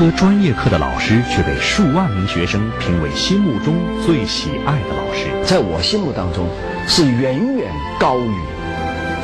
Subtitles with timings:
[0.00, 5.26] 科专业课的老师却被数万名学生评为心目中最喜爱的老师。
[5.44, 6.48] 在我心目当中，
[6.88, 8.34] 是远远高于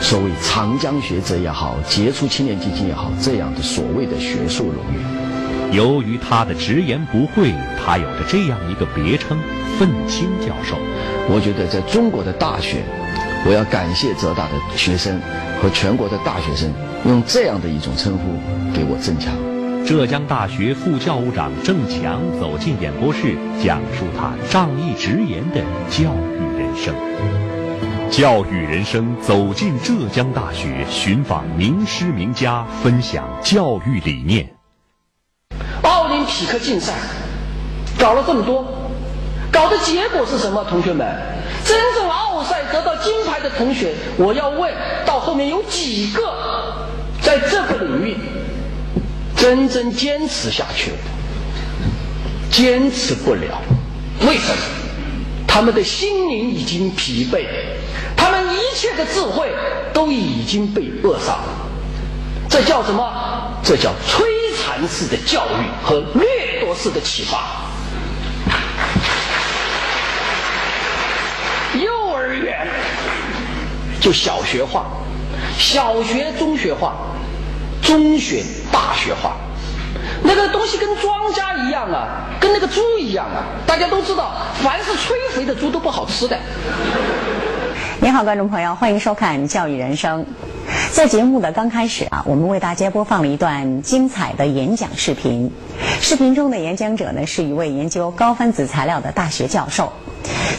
[0.03, 5.75] 所谓长江学者也好、杰出青年基金也好这样的所谓的学术荣誉。
[5.75, 9.39] 由于他的直言不讳，他有着这样一个别称——
[9.81, 10.77] 愤青教授。
[11.31, 12.85] 我觉得在中国的大学，
[13.47, 15.19] 我要感谢浙大的学生
[15.59, 16.71] 和全国的大学生，
[17.07, 18.39] 用这样的一种称呼
[18.75, 19.33] 给我增强。
[19.87, 26.93] 浙江大学副教务长郑强走进演播室，讲述他仗义直言的教育人生。
[28.11, 34.53] 教育人生走进浙江大学，寻访名师名家，分享教育理念。
[35.83, 36.93] 奥林匹克竞赛
[37.97, 38.67] 搞了这么多，
[39.53, 40.65] 搞的结果是什么？
[40.65, 41.07] 同学们，
[41.65, 44.69] 真正奥赛得到金牌的同学，我要问
[45.07, 46.25] 到后面有几个
[47.23, 48.17] 在这个领域？
[49.37, 50.97] 真正坚持下去了，
[52.51, 53.61] 坚持不了，
[54.27, 54.63] 为什么？
[55.47, 57.47] 他们的心灵已经疲惫，
[58.17, 59.49] 他们一切的智慧
[59.93, 61.69] 都已经被扼杀了。
[62.49, 63.61] 这叫什么？
[63.63, 64.25] 这叫摧
[64.57, 67.65] 残式的教育和掠夺式的启发。
[71.79, 72.67] 幼儿园
[74.01, 74.87] 就小学化，
[75.59, 76.95] 小学中学化。
[77.87, 78.43] 中学
[78.73, 79.37] 大学化，
[80.25, 83.47] 那个东西跟庄稼一样啊，跟那个猪一样啊。
[83.65, 86.37] 大家都知道，凡是催肥的猪都不好吃的。
[88.01, 90.23] 你好，观众朋友，欢迎收看《教育人生》。
[90.91, 95.53] 在节目的刚开始啊，我们为大家播放了一段精彩的演讲视频。
[96.01, 99.93] 视频中的演讲者呢，是一位研究高分子材料的大学教授。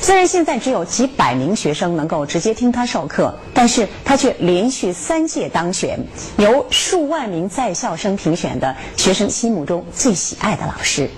[0.02, 6.00] 虽然现在只有几百名学生能够直接听他授课，但是他却连续三届当选，
[6.38, 11.10] 由数万名在校生评选的学生心目中最喜爱的老师。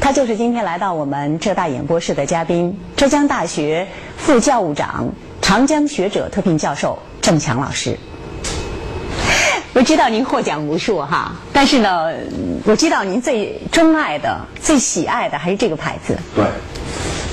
[0.00, 3.86] 他就是今天来到我们浙大演播室的嘉宾——浙江大学
[4.16, 5.08] 副教务长、
[5.40, 7.98] 长江学者特聘教授郑强老师。
[9.74, 12.12] 我知道您获奖无数哈，但是呢，
[12.64, 16.16] 我知道您最钟爱的、最喜爱的还是这个牌子。
[16.34, 16.44] 对。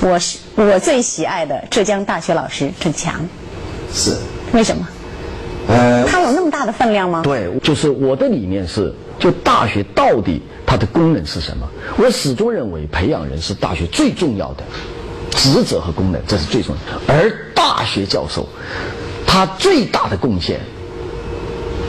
[0.00, 3.26] 我是我最喜爱的浙江大学老师郑强，
[3.92, 4.14] 是
[4.52, 4.86] 为什么？
[5.68, 7.22] 呃，他有那么大的分量吗？
[7.24, 11.68] 对，就是我的理念是，就大学到底它的功能是什么？
[11.96, 14.62] 我始终认为培养人是大学最重要的
[15.30, 17.12] 职责和功能，这是最重要的。
[17.12, 18.46] 而大学教授
[19.26, 20.60] 他最大的贡献。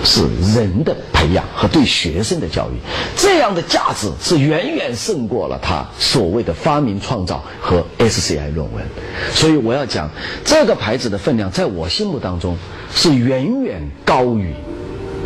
[0.04, 0.22] 是
[0.56, 2.78] 人的培养和对学生的教育，
[3.16, 8.86] 这样的价值是远远胜过了他所谓的发明创造和 SCI 论文。
[9.32, 10.10] 所以我要讲，
[10.46, 12.58] 这个牌子的分量，在我心目当中
[12.94, 14.54] 是远远高于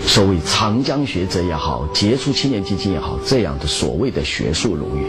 [0.01, 5.05] 所谓长江学者也好、杰出青年基金也好这样的所谓的学术荣誉。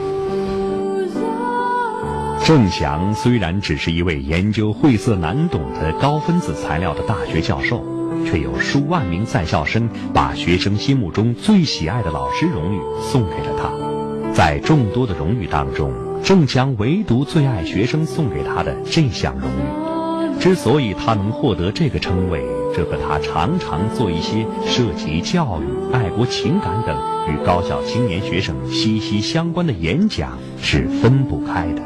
[2.45, 7.92] 郑强虽然只是一位研究晦涩难懂的高分子材料的大学教授。
[8.25, 13.71] 却有数万名在校生把学生心目中最喜爱的老师荣誉送给了他。
[14.35, 15.93] 在众多的荣誉当中，
[16.25, 20.41] 郑强唯独最爱学生送给他的这项荣誉。
[20.41, 22.43] 之所以他能获得这个称谓，
[22.75, 26.97] 这和他常常做一些涉及教育、爱国情感等
[27.29, 31.83] 与高校青年学生息息相关的演讲是分不开的。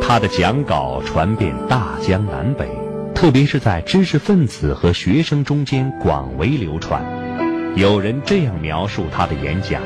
[0.00, 2.87] 他的讲稿传遍大江南北。
[3.18, 7.04] 特别是在知识分子和学生中间广为流传。
[7.74, 9.82] 有人这样描述他的演讲：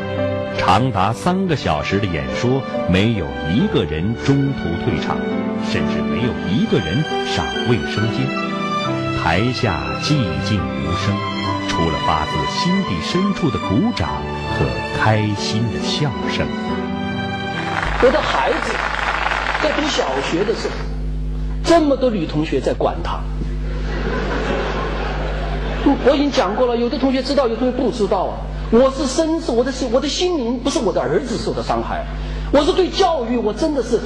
[0.58, 5.16] 长达三个小时的演说，没有一个人中途退场，
[5.64, 8.20] 甚至没有一个人上卫生间。
[9.24, 10.10] 台下寂
[10.44, 11.16] 静无声，
[11.70, 14.10] 除了发自心底深处的鼓掌
[14.58, 14.66] 和
[15.00, 16.46] 开心的笑声。
[18.02, 18.74] 我的孩子
[19.62, 20.91] 在读小学的时候。
[21.64, 23.20] 这么多女同学在管他，
[26.04, 28.38] 我已经讲过了，有的同学知道，有的同学不知道啊。
[28.70, 32.04] 我是深受我的心，我的心灵不是我的儿子受的伤害，
[32.52, 34.00] 我是对教育我真的是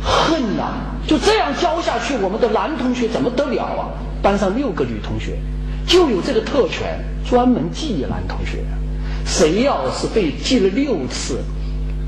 [0.00, 0.74] 恨呐！
[1.06, 3.90] 就这样教下去，我们的男同学怎么得了啊？
[4.22, 5.36] 班上六个女同学，
[5.86, 8.64] 就有这个特权，专门记男同学。
[9.26, 11.40] 谁要是被记了六次，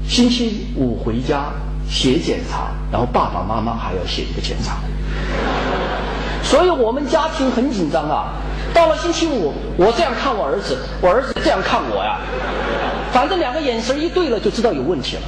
[0.06, 1.52] 星期五回家
[1.88, 4.76] 写检查，然后爸爸妈妈还要写一个检查。
[6.42, 8.34] 所以我们家庭很紧张啊！
[8.72, 12.18] 到了星期五，我这样看我儿子，我儿子这样看我呀，
[13.12, 15.22] 反正两个眼神一对了，就知道有问题了。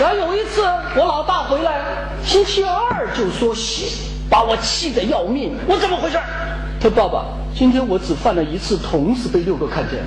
[0.00, 0.62] 然后有一次，
[0.94, 1.80] 我老大回来，
[2.24, 3.86] 星期二就说写，
[4.30, 5.56] 把我气得要命。
[5.66, 6.18] 我怎么回事？
[6.80, 7.24] 他：“爸爸，
[7.56, 10.04] 今天我只犯了一次，同时被六个看见了。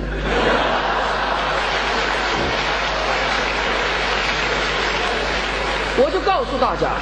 [5.98, 6.96] 我就告诉大家，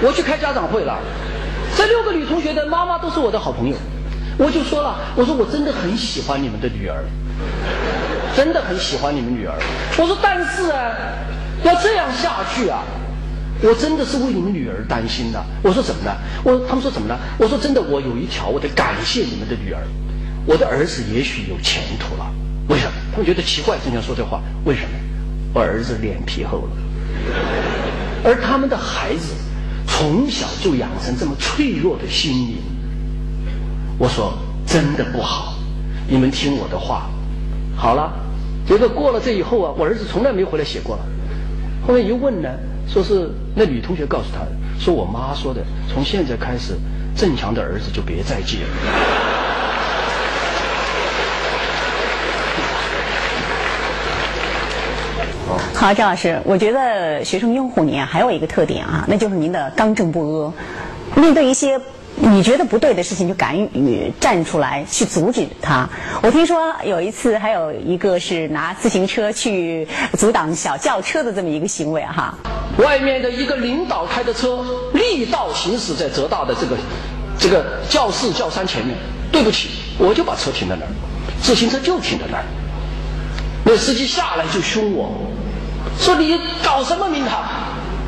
[0.00, 0.96] 我去开家长会了，
[1.76, 3.74] 这六个女同学的妈妈都是我的好朋友，
[4.38, 7.02] 我就说了，我说我真的很喜欢你们的女儿，
[8.36, 9.58] 真的很喜欢你们女儿。
[9.98, 10.94] 我说但是啊，
[11.64, 12.84] 要这样下去啊，
[13.60, 15.44] 我真的是为你们女儿担心的。
[15.64, 16.14] 我说怎么呢？
[16.44, 17.18] 我他们说怎么呢？
[17.38, 19.82] 我说真的，我有一条，我得感谢你们的女儿，
[20.46, 22.24] 我的儿子也许有前途了。
[22.68, 22.92] 为什么？
[23.10, 24.90] 他们觉得奇怪，经常说这话，为什么？
[25.54, 26.70] 我儿子脸皮厚了。
[28.26, 29.32] 而他们的孩子
[29.86, 32.56] 从小就养成这么脆弱的心灵，
[33.96, 34.36] 我说
[34.66, 35.54] 真的不好，
[36.08, 37.08] 你们听我的话，
[37.76, 38.12] 好了。
[38.66, 41.06] 结果过了这以后啊，我儿子从来没回来写过了。
[41.86, 42.48] 后面一问呢，
[42.88, 46.74] 说是那女同学告诉他的，说我妈说的，从现在开始，
[47.14, 49.35] 郑强的儿子就别再借了。
[55.74, 60.52] 好，张老师，我觉得学生拥护您啊，还有一个特点啊，那就是您的刚正不阿。
[61.14, 61.80] 面对一些
[62.16, 65.88] 你觉得不对的事情，就敢于站出来去阻止他。
[66.20, 69.86] 我听说有一次，还有一个是拿自行车去
[70.18, 72.34] 阻挡小轿车的这么一个行为哈。
[72.78, 74.64] 外面的一个领导开的车
[74.94, 76.76] 力道行驶在浙大的这个
[77.38, 78.96] 这个教室教山前面，
[79.30, 80.88] 对不起，我就把车停在那儿，
[81.40, 82.44] 自行车就停在那儿。
[83.68, 85.12] 那司机下来就凶我。
[85.98, 87.42] 说你搞什么名堂？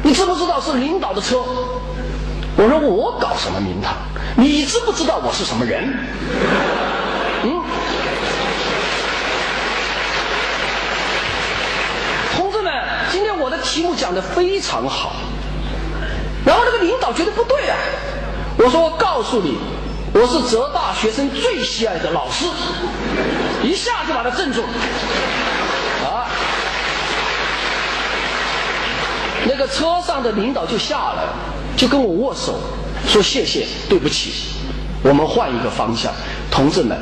[0.05, 1.39] 你知不知道是领导的车？
[2.57, 3.95] 我说我搞什么名堂？
[4.37, 5.83] 你知不知道我是什么人？
[7.43, 7.63] 嗯，
[12.37, 12.73] 同志们，
[13.11, 15.17] 今天我的题目讲的非常好。
[16.47, 17.77] 然后那个领导觉得不对啊，
[18.59, 19.59] 我说我告诉你，
[20.15, 22.45] 我是浙大学生最喜爱的老师，
[23.65, 24.63] 一下就把他镇住。
[24.63, 24.69] 了
[29.59, 31.25] 个车上的领导就下来，
[31.77, 32.55] 就跟我握手，
[33.07, 34.31] 说谢谢，对不起，
[35.03, 36.13] 我们换一个方向，
[36.51, 36.97] 同志们，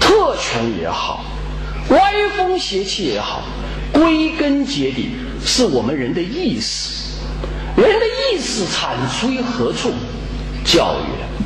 [0.00, 1.24] 特权也好，
[1.90, 3.42] 歪风邪气也好，
[3.92, 5.12] 归根结底
[5.46, 7.14] 是我们人的意识，
[7.76, 9.92] 人的意识产出于何处？
[10.64, 11.43] 教育。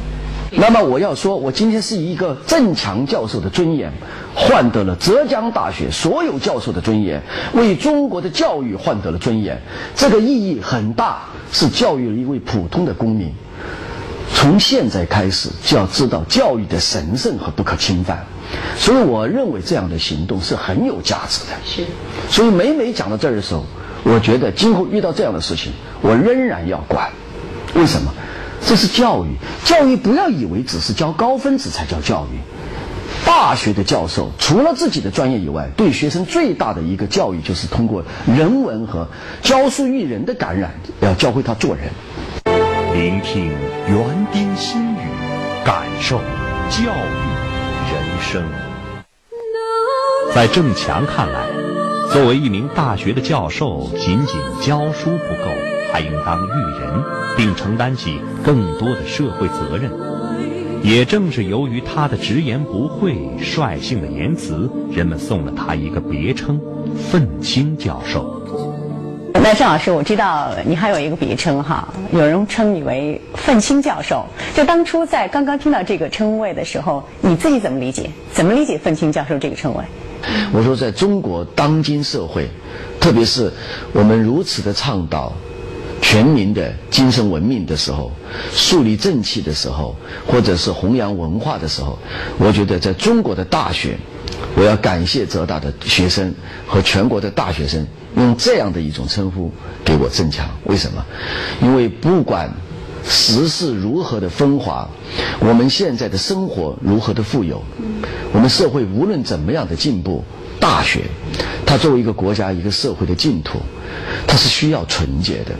[0.51, 3.93] 那么我要说，我今天是以一个郑强教授的尊严。
[4.35, 7.21] 换得了浙江大学所有教授的尊严，
[7.55, 9.61] 为中国的教育换得了尊严，
[9.97, 11.23] 这个意义很大，
[11.53, 13.35] 是教育了一位普通的公民。
[14.33, 18.25] 从现在开始就要知道教育的神圣和不可侵犯，
[18.77, 21.57] 所以我认为这样的行动是很有价值的。
[21.65, 21.85] 是。
[22.31, 23.65] 所以每每讲到这儿的时候，
[24.05, 27.11] 我觉得今后遇到这样的事情，我仍然要管。
[27.75, 28.15] 为什么？
[28.67, 32.39] 这是教育，教育不要以为只是教高分子才叫教育。
[33.25, 39.09] 大学的教授除了自己的专业以外，对学生最大的一个教育就是通过人文和
[39.43, 41.91] 教书育人的感染，要教会他做人。
[42.95, 43.47] 聆听
[43.87, 44.99] 园丁心语，
[45.65, 46.19] 感受
[46.71, 47.21] 教育
[47.93, 48.45] 人生。
[50.35, 51.47] 在郑强看来，
[52.13, 55.51] 作为一名大学的教授，仅仅教书不够，
[55.93, 57.03] 还应当育人，
[57.37, 59.91] 并承担起更多的社会责任。
[60.83, 66.61] 也正是由于他的直言不讳、率性的言辞，人们送了他一个别称
[67.11, 68.35] “愤青教授”。
[69.35, 74.25] 那郑老师，我知道你还有一个别称哈，有人称你为“愤青教授”。
[74.55, 78.11] 就当初在刚刚听到这个称谓的时候，你自己怎么理解？
[78.33, 79.83] 怎么理解“愤青教授”这个称谓？
[80.53, 82.49] 我说，在中国当今社会，
[83.01, 83.53] 特别是
[83.93, 85.33] 我们如此的倡导。
[86.09, 88.11] 全民的精神文明的时候，
[88.51, 89.95] 树立正气的时候，
[90.27, 91.99] 或者是弘扬文化的时候，
[92.39, 93.99] 我觉得在中国的大学，
[94.57, 96.35] 我要感谢浙大的学生
[96.67, 97.87] 和全国的大学生
[98.17, 99.53] 用这样的一种称呼
[99.85, 100.49] 给我增强。
[100.65, 101.05] 为什么？
[101.61, 102.51] 因为不管
[103.05, 104.89] 时势如何的风华，
[105.41, 107.63] 我们现在的生活如何的富有，
[108.33, 110.25] 我们社会无论怎么样的进步，
[110.59, 111.03] 大学
[111.67, 113.59] 它作为一个国家一个社会的净土，
[114.27, 115.53] 它是需要纯洁的。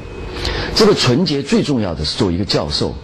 [0.75, 2.95] 这个纯洁最重要的是，作为一个教授，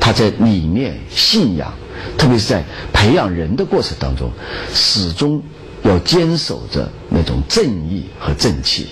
[0.00, 1.72] 他在理念、信仰，
[2.16, 4.30] 特别是在培养人的过程当中，
[4.72, 5.42] 始终
[5.82, 8.86] 要坚守着那种正义和正气。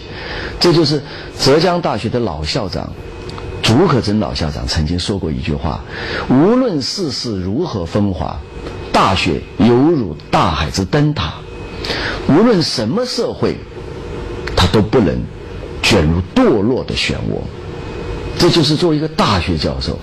[0.61, 1.03] 这就是
[1.39, 2.93] 浙江大学的老校长
[3.63, 5.83] 竺可桢老校长曾经说过一句话
[6.29, 8.39] ：“无论世事如何风华，
[8.93, 11.35] 大学犹如大海之灯塔。
[12.29, 13.57] 无论什么社会，
[14.55, 15.17] 它都不能
[15.83, 17.41] 卷入堕落的漩涡。”
[18.39, 19.99] 这就是作为一个大学教授，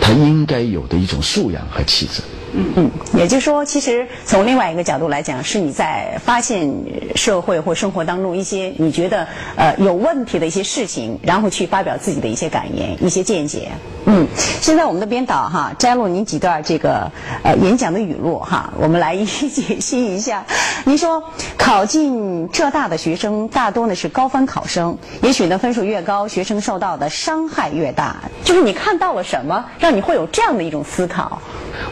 [0.00, 2.22] 他应该有的一种素养和气质。
[2.54, 6.72] 嗯嗯，也就是说，其实从另外一个角度来讲，是你在发现
[7.14, 9.26] 社会或生活当中一些你觉得
[9.56, 13.70] 呃有问题的一些事情，然后去发表自己的一些感言、一些见解。
[14.06, 14.26] 嗯，
[14.62, 17.10] 现在我们的编导哈摘录您几段这个
[17.42, 20.44] 呃演讲的语录哈，我们来一 一解析一下。
[20.84, 21.22] 您说
[21.58, 28.16] 考进浙大的学生大多呢是高分考生，也许呢分数越高，学生受到的伤害越大。
[28.42, 31.38] 就是你看到了什么，让你会有这样的一种思考？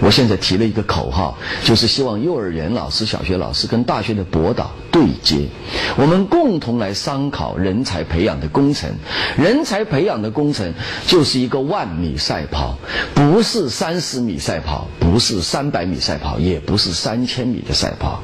[0.00, 5.48] 我现在提了一个口号，就是希望幼儿园老师、小学老师跟大学的博导对接，
[5.96, 8.88] 我们共同来商考人才培养的工程。
[9.36, 10.72] 人才培养的工程
[11.04, 12.78] 就是一个万米赛跑，
[13.12, 18.22] 不是三十米赛跑，不是三百米赛跑，也不是三千米的赛跑。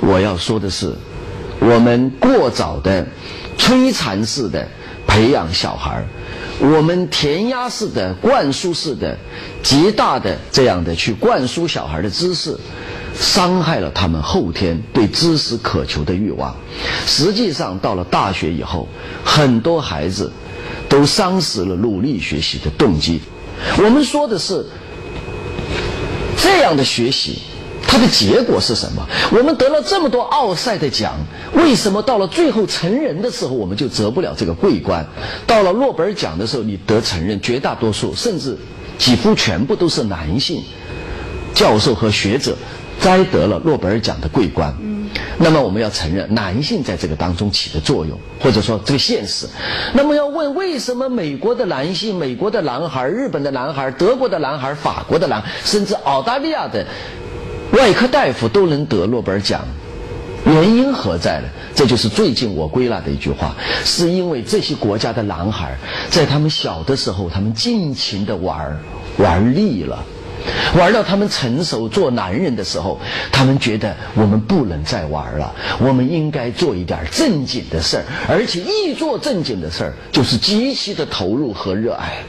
[0.00, 0.92] 我要说的是，
[1.60, 3.06] 我们过早的、
[3.56, 4.66] 摧残式的
[5.06, 6.04] 培养小孩儿。
[6.60, 9.18] 我们填鸭式的、灌输式的、
[9.62, 12.58] 极大的这样的去灌输小孩的知识，
[13.14, 16.54] 伤害了他们后天对知识渴求的欲望。
[17.06, 18.88] 实际上，到了大学以后，
[19.24, 20.32] 很多孩子
[20.88, 23.20] 都丧失了努力学习的动机。
[23.78, 24.64] 我们说的是
[26.36, 27.38] 这样的学习。
[27.86, 29.06] 它的结果是什么？
[29.30, 31.14] 我们得了这么多奥赛的奖，
[31.54, 35.06] 为什么到了最后成人的时候，我们就得不了这个桂冠？
[35.46, 38.56] 到了诺贝尔奖的时候，你得承认绝大多数，甚至
[38.98, 40.62] 几乎全部都是男性
[41.54, 42.56] 教授和学者
[43.00, 44.74] 摘得了诺贝尔奖的桂冠。
[45.38, 49.46] 那么我们要承认男性在这个当中起的作用，或者说这个现实。
[49.92, 56.84] 那么要问为什么美国的男性、美国的男孩、日本的男孩、德国的男孩、法国的男，甚至澳大利亚的？
[57.74, 59.62] 外科大夫都能得诺贝尔奖，
[60.46, 61.48] 原因何在呢？
[61.74, 63.52] 这就是最近我归纳的一句话，
[63.84, 65.76] 是因为这些国家的男孩
[66.08, 68.78] 在他们小的时候，他们尽情的玩，
[69.18, 70.04] 玩腻了，
[70.78, 73.00] 玩到他们成熟做男人的时候，
[73.32, 82.22] 他们觉得我们不能再玩了，我们应该做一点正经的事儿，而且一做正经的事儿就是极其的投入和热爱。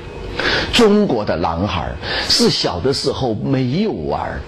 [0.74, 1.92] 中国的男孩
[2.28, 4.42] 是小的时候没有玩儿。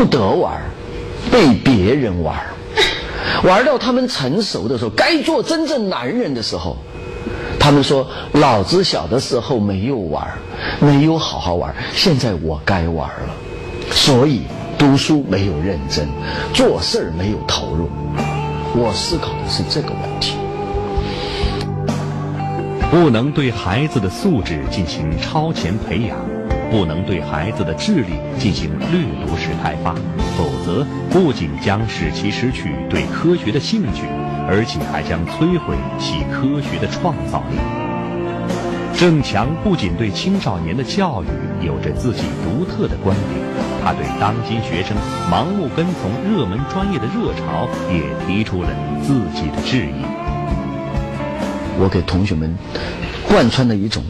[0.00, 0.58] 不得玩，
[1.30, 2.34] 被别人玩，
[3.44, 6.74] 玩到他们成熟的时候，该做真正男人的时候，
[7.58, 10.26] 他们说：“老子小的时候没有玩，
[10.78, 13.34] 没有好好玩，现在我该玩了。”
[13.92, 14.44] 所以
[14.78, 16.08] 读书没有认真，
[16.54, 17.90] 做事儿没有投入。
[18.74, 20.32] 我思考的是这个问题。
[22.90, 26.16] 不能对孩子的素质进行超前培养。
[26.70, 29.92] 不能对孩子的智力进行掠夺式开发，
[30.38, 34.04] 否则不仅将使其失去对科学的兴趣，
[34.48, 37.56] 而且还将摧毁其科学的创造力。
[38.96, 41.26] 郑强不仅对青少年的教育
[41.66, 43.40] 有着自己独特的观点，
[43.82, 44.96] 他对当今学生
[45.30, 48.68] 盲目跟从热门专业的热潮也提出了
[49.02, 50.04] 自己的质疑。
[51.82, 52.54] 我给同学们
[53.26, 54.04] 贯穿了一种。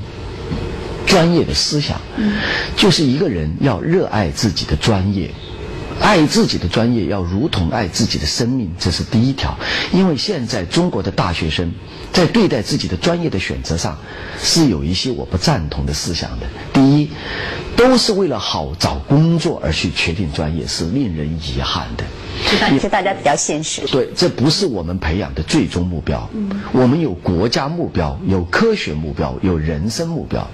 [1.06, 2.00] 专业的思想，
[2.76, 5.30] 就是一个人要热爱自己的专业，
[6.00, 9.56] 爱自己的专业要如同爱自己的生命，这是第一条。
[9.92, 11.72] 因为现在中国的大学生
[12.12, 13.98] 在对待自己的专业的选择上，
[14.40, 16.46] 是有一些我不赞同的思想的。
[16.72, 17.10] 第一，
[17.76, 22.04] 都是为了好找工作而去确定专业，是令人遗憾的。
[22.78, 23.82] 是大家比较现实。
[23.86, 26.28] 对，这不是我们培养的最终目标。
[26.72, 30.48] 我们有国家目标，有科学目标，有人生目标。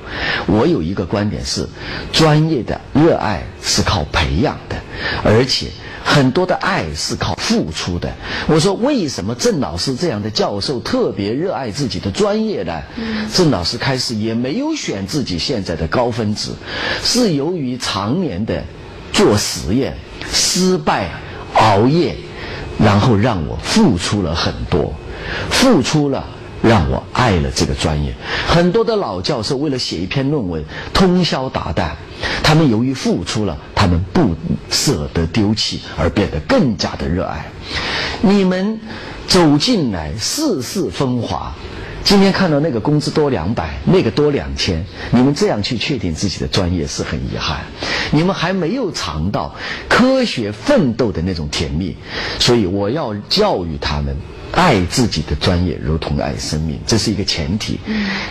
[0.47, 1.69] 我有一个观点是，
[2.13, 4.77] 专业的热爱是靠培养的，
[5.25, 5.69] 而且
[6.05, 8.13] 很多的爱是靠付出的。
[8.47, 12.83] 我说，为什么郑老师这样的教授特别热爱自己的专业呢？
[13.33, 16.57] 郑老师开始也没有选自己现在的高分子，
[17.03, 18.65] 是由于常年的
[19.13, 19.97] 做实验
[20.31, 21.11] 失败。
[21.67, 22.15] 熬夜，
[22.79, 24.95] 然后让我付出了很多，
[25.51, 26.25] 付出了
[26.63, 28.15] 让我爱了这个专业。
[28.47, 31.91] 很多的老教授为了写一篇论文，通宵达旦，
[32.41, 34.33] 他们由于付出了，他们不
[34.71, 37.45] 舍得丢弃，而变得更加的热爱。
[38.21, 38.79] 你们
[39.27, 41.53] 走进来，世事风华。
[42.07, 47.63] 今天看到那个工资多两百，那个多两千，你们这样去确定自己的专业是很遗憾。
[48.13, 49.57] 你们还没有尝到
[49.89, 51.97] 科学奋斗的那种甜蜜，
[52.39, 54.17] 所以我要教育他们
[54.53, 57.81] 爱自己的专业，如同爱生命，这是一个前提。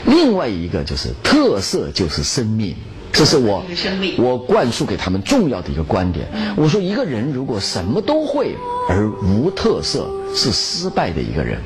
[0.06, 2.74] 另外一个就是特色就是生命，
[3.12, 3.62] 这是我
[4.18, 6.26] 我灌输给他们重要的一个观点。
[6.56, 8.56] 我说一个人如果什么都会
[8.88, 11.60] 而无特色，是失败的一个人。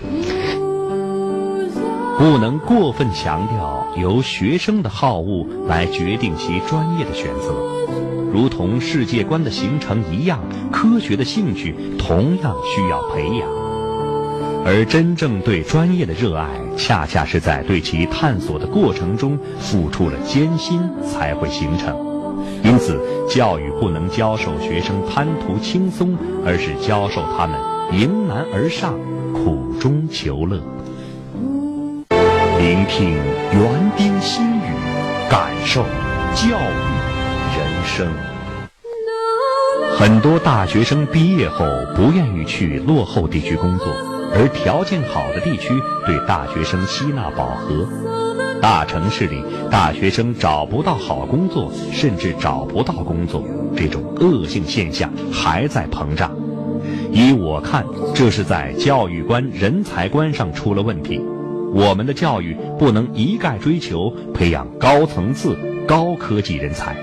[2.20, 7.54] 不能过分强调由学生的好恶来决定其专业的选择。
[8.34, 13.48] 如同世界观的形成一样，科学的兴趣同样需要培养。
[14.66, 21.96] 而真正对专业的热爱，恰恰是在对其探索的过程中付出了艰辛才会形成。
[22.66, 23.00] 因此，
[23.30, 27.58] 教育不能教授学生贪图轻松，而是教授他们
[27.98, 29.00] 迎难而上、
[29.32, 30.62] 苦中求乐。
[32.60, 33.14] 聆听
[33.54, 34.74] 园丁心语，
[35.30, 35.82] 感受
[36.36, 38.06] 教育人生。
[39.98, 43.88] 很多大学生毕业后不愿意去落后地区工作。
[44.34, 45.70] 而条件好的地区
[46.06, 47.88] 对大学生吸纳饱和，
[48.62, 53.42] 大城市里大学生找不到好工作，甚至找不到工作，
[53.78, 56.30] 这种恶性现象还在膨胀。
[57.10, 61.22] 依我看，这是在教育观、人才观上出了问题。
[61.74, 65.58] 我们的教育不能一概追求培养高层次、
[65.88, 66.96] 高科技人才。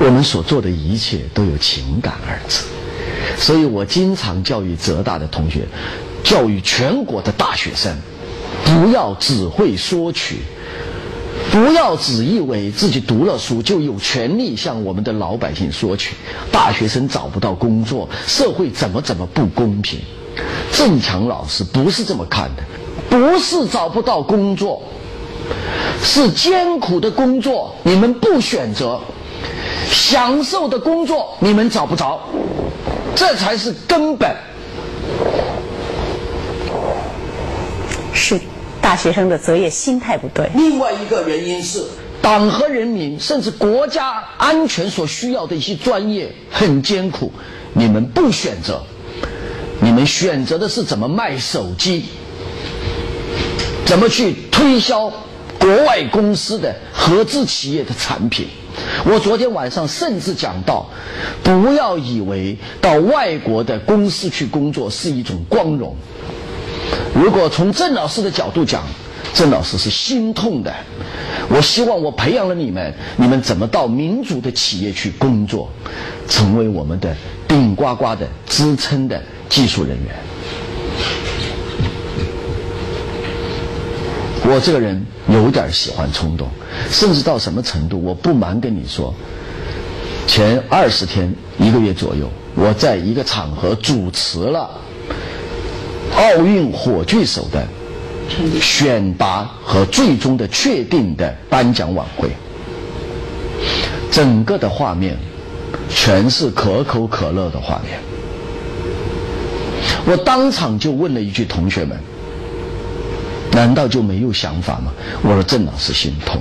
[0.00, 2.64] 我们所做的一切都有“情感”二字。
[3.36, 5.66] 所以我经常教育浙大的同学，
[6.22, 7.96] 教育全国的大学生，
[8.64, 10.36] 不要只会索取，
[11.50, 16.14] 不要只以为自己读了书就有权利向我们的老百姓索取。
[16.52, 20.00] 大学生找不到工作，社会怎么怎么不公平？
[20.72, 22.62] 郑强老师不是这么看的，
[23.10, 24.82] 不是找不到工作，
[26.02, 29.00] 是艰苦的工作你们不选择，
[29.90, 32.20] 享受的工作你们找不着。
[33.14, 34.34] 这才是根本。
[38.12, 38.38] 是
[38.80, 40.50] 大学生的择业心态不对。
[40.54, 41.82] 另外一个原因是，
[42.20, 47.32] 党和人民甚至国家安全所需要的一些专业很艰苦，
[47.72, 48.82] 你们不选择，
[49.80, 52.04] 你们选择的是怎么卖手机，
[53.84, 55.12] 怎么去推销
[55.58, 58.46] 国外公司的合资企业的产品。
[59.04, 60.88] 我昨天晚上甚至讲到，
[61.42, 65.94] 不要以为到外国的公司去工作是一种光荣。
[67.14, 68.84] 如果从郑老师的角度讲，
[69.34, 70.72] 郑老师是心痛的。
[71.48, 75.68] 我希望我培养了你们，你们怎么到民主的企业去工作，
[76.28, 80.14] 成为我们的顶呱呱的支撑的技术人员。
[84.50, 86.48] 我这个人有点喜欢冲动，
[86.90, 88.02] 甚至到什么程度？
[88.02, 89.14] 我不瞒跟你说，
[90.26, 94.70] 前二十天一个月左右，我在一个场合主持了
[96.16, 97.66] 奥运火炬手的
[98.58, 102.30] 选拔和最终的确定的颁奖晚会，
[104.10, 105.18] 整个的画面
[105.90, 108.00] 全是可口可乐的画面。
[110.06, 111.98] 我当场就问了一句同学们。
[113.50, 114.92] 难道就没有想法吗？
[115.22, 116.40] 我说郑老师心痛。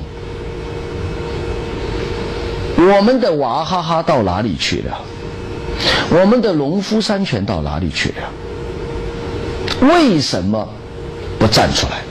[2.78, 5.02] 我们的娃哈哈到哪里去了？
[6.12, 9.89] 我们的农夫山泉到哪里去了？
[9.89, 10.67] 为什么
[11.39, 12.04] 不站出来？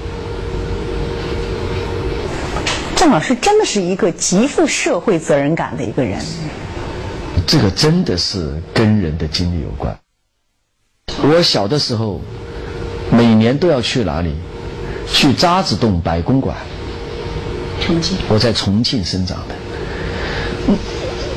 [2.96, 6.18] 郑老师真的是一个极富社会责任感的一个人。
[7.46, 9.96] 这个真的是跟人的经历有关。
[11.28, 12.20] 我小的时候，
[13.10, 14.32] 每年都要去哪里？
[15.08, 16.56] 去渣滓洞白公馆，
[17.80, 18.18] 重庆。
[18.28, 19.54] 我在重庆生长的。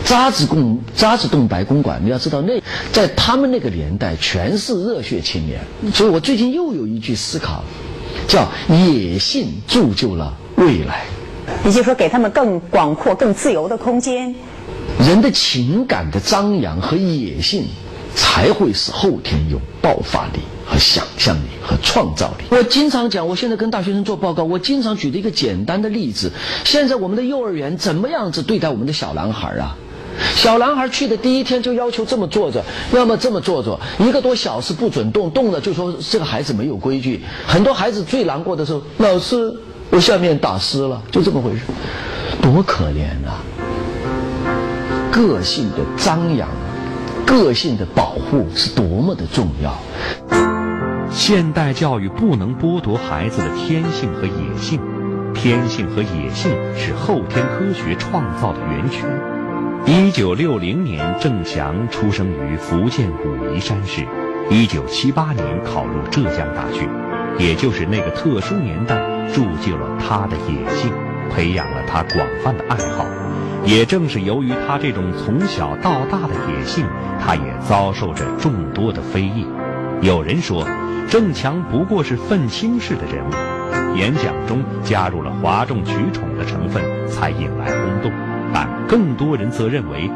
[0.04, 2.60] 渣滓洞渣滓洞白公馆，你要知道，那
[2.92, 5.62] 在他们那个年代，全是热血青年。
[5.94, 7.64] 所以我最近又有一句思考，
[8.28, 11.06] 叫野性铸就了未来。
[11.64, 14.34] 也就是说，给他们更广阔、更自由的空间。
[15.00, 17.66] 人的情感的张扬和野性，
[18.16, 20.40] 才会使后天有爆发力。
[20.72, 22.44] 和想象力和创造力。
[22.52, 26.32] 我经常讲，我现在跟大学生做报告，我经常举的一个简单的例子：
[26.64, 29.76] 现在我们的幼儿园怎么样子对待我们的小男孩啊？
[30.36, 37.20] 小男孩去的第一天就要求这么坐着，要么这么坐着，一个多小时不准动，动了就说这个孩子没有规矩。
[37.48, 39.52] 很多孩子最难过的时候，老师，
[39.90, 41.62] 我下面打湿了，就这么回事，
[42.44, 43.42] 多可怜啊！
[45.12, 46.48] 个性的张扬，
[47.30, 49.78] 个性的保护是多么的重要。
[51.12, 54.80] 现代教育不能剥夺孩子的天性和野性，
[55.36, 59.06] 天性和野性是后天科学创造的源泉。
[59.86, 64.04] 一九六零年，郑强出生于福建武夷山市，
[64.50, 66.90] 一九七八年考入浙江大学，
[67.38, 68.96] 也就是那个特殊年代，
[69.32, 70.92] 铸就了他的野性，
[71.30, 73.06] 培养了他广泛的爱好。
[73.66, 76.86] 也正是由于他这种从小到大的野性，
[77.20, 79.46] 他也遭受着众多的非议。
[80.02, 80.68] 有人说。
[81.12, 88.12] 郑强不过是愤青式的人物，演讲中加入了哗众取宠的成分，才引来轰动。
[88.54, 90.08] 但更多人则认为，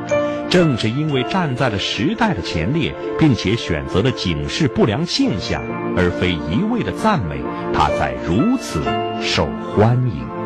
[0.52, 5.64] 正是因为站在了时代的前列，并且选择了警示不良现象，
[5.98, 7.42] 而非一味的赞美，
[7.74, 8.80] 他才如此
[9.20, 10.43] 受欢迎。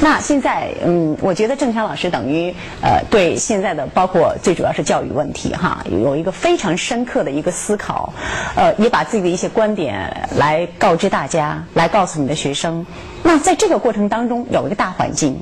[0.00, 8.12] 那现在，嗯，我觉得郑强老师等于呃，对现在的包括最主要是教育问题哈，有一个非常深刻的一个思考，
[8.54, 12.86] 呃，也把自己的一些观点来告知大家，来告诉你的学生。
[13.28, 15.36] 那在这个过程当中，有一个大环境，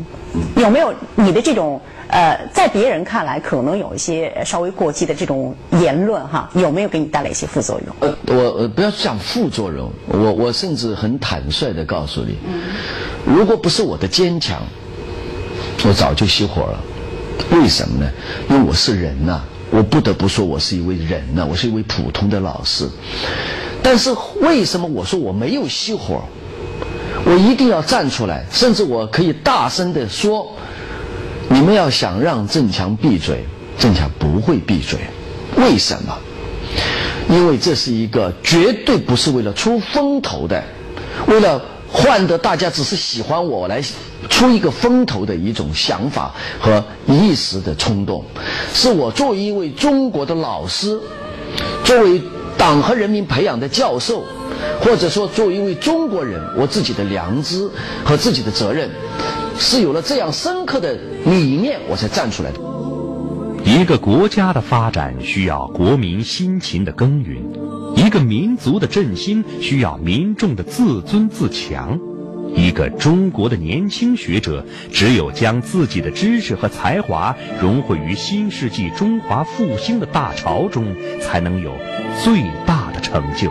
[0.56, 7.94] 有没有你的这种呃，在别人看来可能有一些稍微过激的这种言论哈，有没有给你带来一些副作用？
[8.00, 12.36] 呃，我呃不要讲副作用，我我甚至很坦率的告诉你。
[13.24, 14.60] 如果不是我的坚强，
[15.84, 16.80] 我早就熄火了。
[17.52, 18.10] 为什么呢？
[18.50, 22.88] 因为我是人呐，我不得不说我是一位人呐，我是一位普通的老师。
[23.80, 26.20] 但是为什么我说我没有熄火？
[27.26, 30.50] 我一定要站出来，甚至我可以大声的说：
[31.50, 33.44] 你们要想让郑强闭嘴，
[33.78, 35.00] 郑强不会闭嘴。
[35.56, 36.16] 为什么？
[37.28, 40.62] 因为这是一个绝对不是为了出风头的，
[41.26, 41.60] 为了。
[41.88, 43.80] 换得大家只是喜欢我来
[44.28, 48.22] 出一个风头的一种想法和一时的冲动，
[48.74, 50.98] 是我作为一位中国的老师，
[51.84, 52.20] 作为
[52.58, 54.24] 党和人民培养的教授，
[54.80, 57.68] 或者说作为一位中国人，我自己的良知
[58.04, 58.90] 和自己的责任，
[59.58, 62.60] 是有了这样深刻的理念，我才站出来的。
[63.64, 67.42] 一个国家的发展需要国民辛勤的耕耘。
[67.96, 71.98] 一个民族的振兴需要民众的自尊自强，
[72.54, 81.72] 一个中国的年轻学者只有将自己的知识和才华融汇于新世纪中华复兴的大潮中，才能有
[82.22, 83.50] 最大的成就。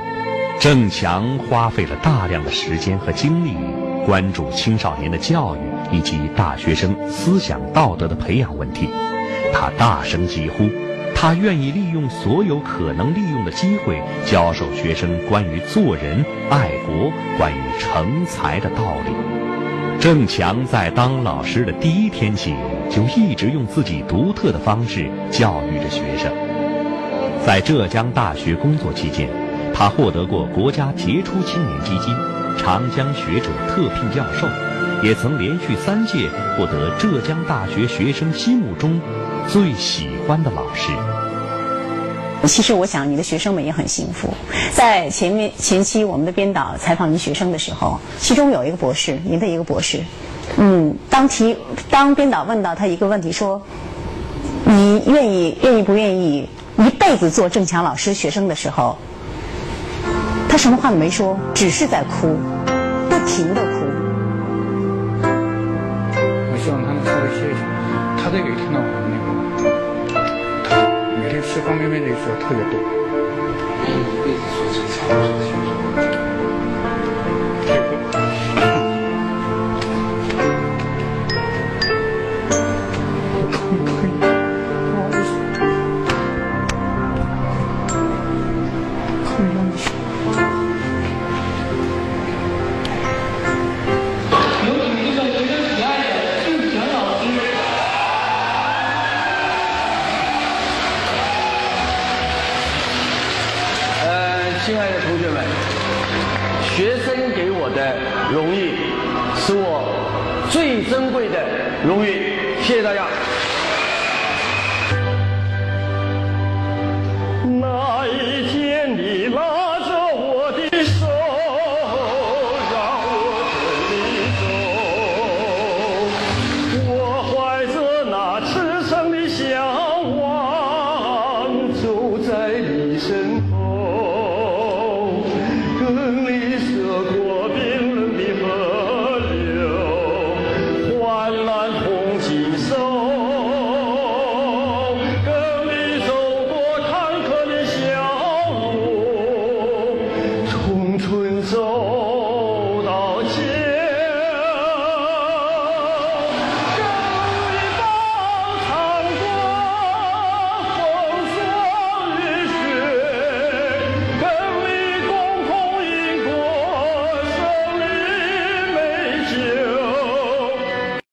[0.65, 3.56] 郑强花费了大量的时间和精力，
[4.04, 5.60] 关注青少年的教育
[5.95, 8.89] 以及大学生思想道德的培养问题，
[9.54, 10.67] 他大声疾呼。
[11.13, 19.13] 他愿意利用所有可能利用的机会，教授学生关于做人、爱国、关于成才的道理。
[19.99, 22.56] 郑强在当老师的第一天起，
[22.89, 26.34] 就一直用自己独特的方式教育着学生。
[27.45, 29.30] 在浙江大学工作期间，
[29.77, 32.15] 他获得过国家杰出青年基金、
[32.57, 34.47] 长江学者特聘教授，
[35.03, 39.01] 也曾连续三届获得浙江大学学生心目中
[39.49, 40.93] 最喜欢的老师。
[42.47, 44.33] 其实我想，你的学生们也很幸福。
[44.73, 49.99] 在前面前期，我们的编导采访您学生的时候，其中有一个博士，您的一个博士，
[50.55, 51.57] 嗯，当提
[51.89, 53.61] 当编导问到他一个问题，说
[54.63, 58.97] ：“你愿意愿意不愿意一辈子做郑强老师学生的时候，
[60.55, 62.39] 他什么话都没说，只是在哭，
[63.09, 63.83] 不停的哭。
[65.21, 67.59] 我希望他能稍微歇一下，
[68.15, 68.87] 他这个一听到我。
[71.53, 72.79] 这方便面的时候特别多。
[73.83, 73.91] 一
[74.23, 75.43] 辈子做这个老师。
[75.43, 75.85] 谢